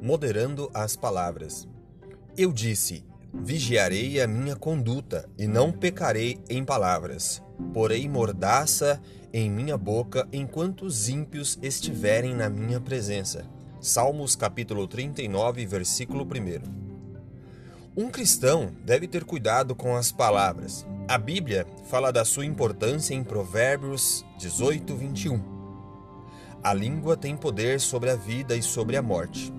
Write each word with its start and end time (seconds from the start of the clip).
moderando 0.00 0.70
as 0.72 0.96
palavras. 0.96 1.68
Eu 2.36 2.52
disse: 2.52 3.04
Vigiarei 3.32 4.20
a 4.20 4.26
minha 4.26 4.56
conduta 4.56 5.28
e 5.38 5.46
não 5.46 5.72
pecarei 5.72 6.40
em 6.48 6.64
palavras. 6.64 7.42
Porei 7.72 8.08
mordaça 8.08 9.00
em 9.32 9.48
minha 9.48 9.78
boca 9.78 10.26
enquanto 10.32 10.84
os 10.84 11.08
ímpios 11.08 11.58
estiverem 11.62 12.34
na 12.34 12.48
minha 12.48 12.80
presença. 12.80 13.44
Salmos 13.80 14.34
capítulo 14.34 14.86
39, 14.86 15.64
versículo 15.64 16.24
1. 16.24 16.90
Um 17.96 18.10
cristão 18.10 18.70
deve 18.84 19.06
ter 19.06 19.24
cuidado 19.24 19.74
com 19.74 19.96
as 19.96 20.10
palavras. 20.10 20.86
A 21.08 21.16
Bíblia 21.18 21.66
fala 21.86 22.12
da 22.12 22.24
sua 22.24 22.44
importância 22.44 23.14
em 23.14 23.22
Provérbios 23.22 24.24
18, 24.38 24.96
21. 24.96 25.40
A 26.62 26.74
língua 26.74 27.16
tem 27.16 27.36
poder 27.36 27.80
sobre 27.80 28.10
a 28.10 28.16
vida 28.16 28.56
e 28.56 28.62
sobre 28.62 28.96
a 28.96 29.02
morte. 29.02 29.52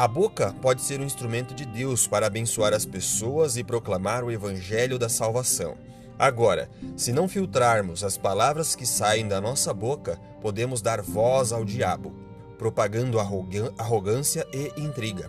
A 0.00 0.08
boca 0.08 0.54
pode 0.62 0.80
ser 0.80 0.98
um 0.98 1.04
instrumento 1.04 1.54
de 1.54 1.66
Deus 1.66 2.06
para 2.06 2.26
abençoar 2.26 2.72
as 2.72 2.86
pessoas 2.86 3.58
e 3.58 3.62
proclamar 3.62 4.24
o 4.24 4.30
evangelho 4.30 4.98
da 4.98 5.10
salvação. 5.10 5.76
Agora, 6.18 6.70
se 6.96 7.12
não 7.12 7.28
filtrarmos 7.28 8.02
as 8.02 8.16
palavras 8.16 8.74
que 8.74 8.86
saem 8.86 9.28
da 9.28 9.42
nossa 9.42 9.74
boca, 9.74 10.18
podemos 10.40 10.80
dar 10.80 11.02
voz 11.02 11.52
ao 11.52 11.66
diabo, 11.66 12.14
propagando 12.56 13.18
arrogância 13.20 14.46
e 14.54 14.72
intriga. 14.80 15.28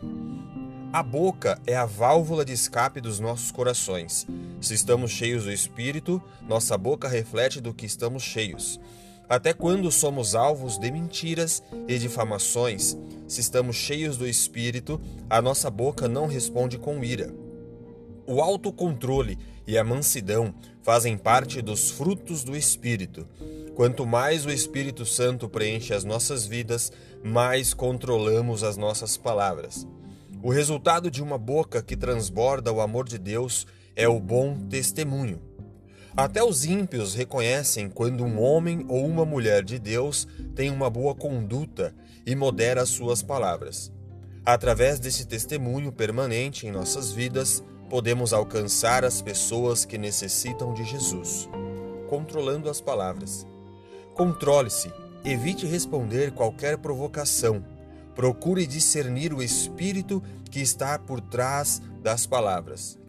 A 0.93 1.03
boca 1.03 1.59
é 1.67 1.75
a 1.75 1.85
válvula 1.85 2.45
de 2.45 2.53
escape 2.53 3.01
dos 3.01 3.19
nossos 3.19 3.51
corações. 3.51 4.25
Se 4.61 4.73
estamos 4.73 5.11
cheios 5.11 5.43
do 5.43 5.51
espírito, 5.51 6.23
nossa 6.47 6.77
boca 6.77 7.09
reflete 7.09 7.59
do 7.59 7.73
que 7.73 7.85
estamos 7.85 8.23
cheios. 8.23 8.79
Até 9.31 9.53
quando 9.53 9.89
somos 9.89 10.35
alvos 10.35 10.77
de 10.77 10.91
mentiras 10.91 11.63
e 11.87 11.97
difamações, 11.97 12.97
se 13.29 13.39
estamos 13.39 13.77
cheios 13.77 14.17
do 14.17 14.27
espírito, 14.27 14.99
a 15.29 15.41
nossa 15.41 15.69
boca 15.69 16.05
não 16.05 16.27
responde 16.27 16.77
com 16.77 17.01
ira. 17.01 17.33
O 18.27 18.41
autocontrole 18.41 19.39
e 19.65 19.77
a 19.77 19.85
mansidão 19.85 20.53
fazem 20.83 21.17
parte 21.17 21.61
dos 21.61 21.91
frutos 21.91 22.43
do 22.43 22.57
espírito. 22.57 23.25
Quanto 23.73 24.05
mais 24.05 24.45
o 24.45 24.51
Espírito 24.51 25.05
Santo 25.05 25.47
preenche 25.47 25.93
as 25.93 26.03
nossas 26.03 26.45
vidas, 26.45 26.91
mais 27.23 27.73
controlamos 27.73 28.65
as 28.65 28.75
nossas 28.75 29.15
palavras. 29.15 29.87
O 30.43 30.51
resultado 30.51 31.09
de 31.09 31.23
uma 31.23 31.37
boca 31.37 31.81
que 31.81 31.95
transborda 31.95 32.69
o 32.69 32.81
amor 32.81 33.07
de 33.07 33.17
Deus 33.17 33.65
é 33.95 34.09
o 34.09 34.19
bom 34.19 34.57
testemunho. 34.69 35.50
Até 36.15 36.43
os 36.43 36.65
ímpios 36.65 37.15
reconhecem 37.15 37.89
quando 37.89 38.23
um 38.23 38.41
homem 38.41 38.85
ou 38.89 39.05
uma 39.05 39.25
mulher 39.25 39.63
de 39.63 39.79
Deus 39.79 40.27
tem 40.53 40.69
uma 40.69 40.89
boa 40.89 41.15
conduta 41.15 41.95
e 42.25 42.35
modera 42.35 42.85
suas 42.85 43.23
palavras. 43.23 43.91
Através 44.45 44.99
desse 44.99 45.25
testemunho 45.25 45.91
permanente 45.91 46.67
em 46.67 46.71
nossas 46.71 47.11
vidas, 47.11 47.63
podemos 47.89 48.33
alcançar 48.33 49.05
as 49.05 49.21
pessoas 49.21 49.85
que 49.85 49.97
necessitam 49.97 50.73
de 50.73 50.83
Jesus. 50.83 51.49
Controlando 52.09 52.69
as 52.69 52.81
palavras. 52.81 53.45
Controle-se, 54.13 54.91
evite 55.23 55.65
responder 55.65 56.31
qualquer 56.31 56.77
provocação. 56.77 57.63
Procure 58.13 58.67
discernir 58.67 59.33
o 59.33 59.41
espírito 59.41 60.21
que 60.49 60.59
está 60.59 60.99
por 60.99 61.21
trás 61.21 61.81
das 62.03 62.25
palavras. 62.25 62.99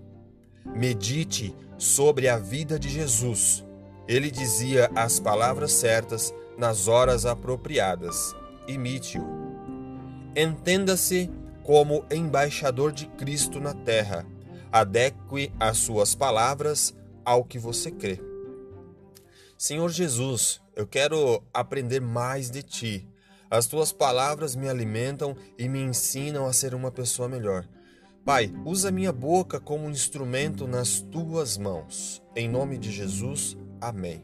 Medite 0.65 1.53
sobre 1.83 2.29
a 2.29 2.39
vida 2.39 2.79
de 2.79 2.89
Jesus. 2.89 3.65
Ele 4.07 4.31
dizia 4.31 4.89
as 4.95 5.19
palavras 5.19 5.73
certas 5.73 6.33
nas 6.57 6.87
horas 6.87 7.27
apropriadas. 7.27 8.37
Imite-o. 8.69 9.25
Entenda-se 10.37 11.29
como 11.65 12.05
embaixador 12.09 12.93
de 12.93 13.07
Cristo 13.07 13.59
na 13.59 13.75
terra. 13.75 14.25
Adeque 14.71 15.53
as 15.59 15.79
suas 15.79 16.15
palavras 16.15 16.95
ao 17.25 17.43
que 17.43 17.59
você 17.59 17.91
crê. 17.91 18.21
Senhor 19.59 19.91
Jesus, 19.91 20.61
eu 20.77 20.87
quero 20.87 21.43
aprender 21.53 22.01
mais 22.01 22.49
de 22.49 22.63
ti. 22.63 23.09
As 23.51 23.67
tuas 23.67 23.91
palavras 23.93 24.55
me 24.55 24.69
alimentam 24.69 25.37
e 25.59 25.69
me 25.69 25.81
ensinam 25.81 26.47
a 26.47 26.53
ser 26.53 26.77
uma 26.77 26.93
pessoa 26.93 27.29
melhor. 27.29 27.67
Pai, 28.25 28.53
usa 28.65 28.93
minha 28.93 29.13
boca 29.13 29.59
como 29.59 29.91
instrumento 29.91 30.69
nas 30.69 31.01
tuas 31.01 31.59
mãos. 31.59 32.23
Em 32.37 32.49
nome 32.49 32.79
de 32.79 32.93
Jesus, 32.93 33.57
amém. 33.81 34.23